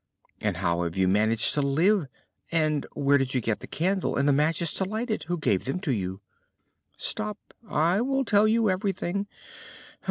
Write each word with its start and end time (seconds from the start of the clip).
"And 0.39 0.57
how 0.57 0.81
have 0.81 0.97
you 0.97 1.07
managed 1.07 1.53
to 1.53 1.61
live? 1.61 2.07
And 2.51 2.87
where 2.95 3.19
did 3.19 3.35
you 3.35 3.39
get 3.39 3.59
the 3.59 3.67
candle? 3.67 4.15
And 4.15 4.27
the 4.27 4.33
matches 4.33 4.73
to 4.73 4.83
light 4.83 5.11
it? 5.11 5.25
Who 5.25 5.37
gave 5.37 5.65
them 5.65 5.79
to 5.81 5.91
you?" 5.91 6.21
"Stop, 6.97 7.37
and 7.61 7.71
I 7.71 8.01
will 8.01 8.25
tell 8.25 8.47
you 8.47 8.67
everything. 8.67 9.27